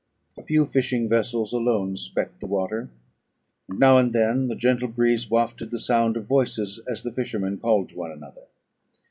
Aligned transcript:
A 0.35 0.41
few 0.41 0.65
fishing 0.65 1.07
vessels 1.07 1.53
alone 1.53 1.95
specked 1.95 2.39
the 2.39 2.47
water, 2.47 2.89
and 3.69 3.77
now 3.79 3.99
and 3.99 4.13
then 4.13 4.47
the 4.47 4.55
gentle 4.55 4.87
breeze 4.87 5.29
wafted 5.29 5.69
the 5.69 5.79
sound 5.79 6.17
of 6.17 6.25
voices, 6.25 6.79
as 6.89 7.03
the 7.03 7.13
fishermen 7.13 7.59
called 7.59 7.89
to 7.89 7.97
one 7.97 8.11
another. 8.11 8.47